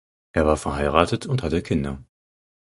[0.31, 2.03] Er war verheiratet und hatte Kinder.